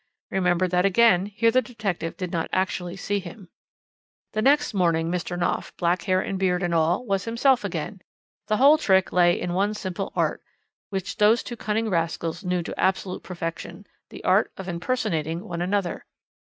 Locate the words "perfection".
13.21-13.85